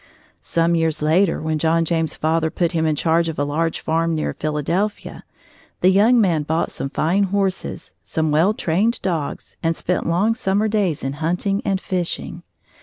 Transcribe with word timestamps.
Some 0.41 0.73
years 0.73 1.03
later, 1.03 1.39
when 1.43 1.59
John 1.59 1.85
James's 1.85 2.17
father 2.17 2.49
put 2.49 2.71
him 2.71 2.87
in 2.87 2.95
charge 2.95 3.29
of 3.29 3.37
a 3.37 3.43
large 3.43 3.81
farm 3.81 4.15
near 4.15 4.33
Philadelphia, 4.33 5.23
the 5.81 5.91
young 5.91 6.19
man 6.19 6.41
bought 6.41 6.71
some 6.71 6.89
fine 6.89 7.25
horses, 7.25 7.93
some 8.03 8.31
well 8.31 8.55
trained 8.55 8.99
dogs, 9.03 9.57
and 9.61 9.75
spent 9.75 10.07
long 10.07 10.33
summer 10.33 10.67
days 10.67 11.03
in 11.03 11.13
hunting 11.21 11.61
and 11.63 11.79
fishing. 11.79 12.41